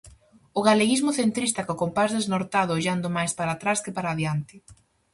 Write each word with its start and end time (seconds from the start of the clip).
O 0.59 0.61
galeguismo 0.67 1.11
centrista 1.19 1.61
co 1.67 1.79
compás 1.83 2.11
desnortado 2.17 2.71
ollando 2.77 3.07
máis 3.17 3.31
para 3.37 3.51
atrás 3.53 3.79
que 3.83 3.95
para 3.95 4.09
adiante. 4.11 4.55